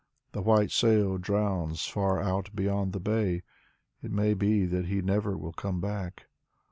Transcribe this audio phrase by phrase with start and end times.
[0.31, 3.43] The white sail drowns far out beyond the bay.
[4.01, 6.25] It may be that he never will come back.